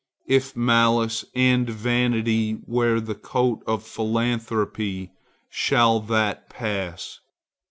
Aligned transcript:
If 0.25 0.55
malice 0.57 1.23
and 1.35 1.69
vanity 1.69 2.57
wear 2.65 2.99
the 2.99 3.13
coat 3.13 3.61
of 3.67 3.83
philanthropy, 3.83 5.11
shall 5.51 5.99
that 5.99 6.49
pass? 6.49 7.19